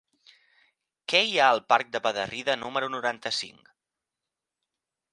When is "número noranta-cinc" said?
2.65-3.73